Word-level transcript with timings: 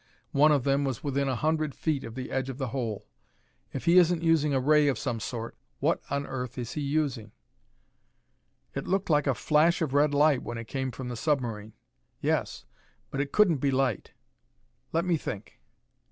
One 0.31 0.51
of 0.51 0.63
them 0.63 0.83
was 0.83 1.03
within 1.03 1.29
a 1.29 1.35
hundred 1.35 1.75
feet 1.75 2.03
of 2.03 2.15
the 2.15 2.31
edge 2.31 2.49
of 2.49 2.57
the 2.57 2.69
hole. 2.69 3.05
If 3.71 3.85
he 3.85 3.99
isn't 3.99 4.23
using 4.23 4.51
a 4.51 4.59
ray 4.59 4.87
of 4.87 4.97
some 4.97 5.19
sort, 5.19 5.55
what 5.79 6.01
on 6.09 6.25
earth 6.25 6.57
is 6.57 6.71
he 6.73 6.81
using?" 6.81 7.33
"It 8.73 8.87
looked 8.87 9.11
like 9.11 9.27
a 9.27 9.35
flash 9.35 9.79
of 9.79 9.93
red 9.93 10.11
light 10.15 10.41
when 10.41 10.57
it 10.57 10.65
came 10.67 10.89
from 10.89 11.09
the 11.09 11.15
submarine." 11.15 11.73
"Yes, 12.19 12.65
but 13.11 13.21
it 13.21 13.31
couldn't 13.31 13.57
be 13.57 13.69
light. 13.69 14.13
Let 14.91 15.05
me 15.05 15.17
think." 15.17 15.59